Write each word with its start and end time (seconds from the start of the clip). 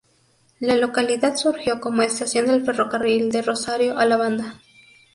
La 0.59 0.75
localidad 0.77 1.35
surgió 1.35 1.79
como 1.79 2.01
estación 2.01 2.47
del 2.47 2.65
ferrocarril 2.65 3.31
de 3.31 3.43
Rosario 3.43 3.99
a 3.99 4.05
La 4.07 4.17
Banda. 4.17 4.55